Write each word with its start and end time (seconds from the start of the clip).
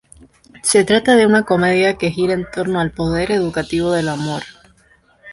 Se 0.63 0.83
trata 0.83 1.15
de 1.15 1.27
una 1.27 1.43
comedia 1.45 1.95
que 1.99 2.09
gira 2.09 2.33
en 2.33 2.47
torno 2.49 2.79
al 2.79 2.89
poder 2.89 3.29
educativo 3.31 3.91
del 3.91 4.09
amor. 4.09 4.41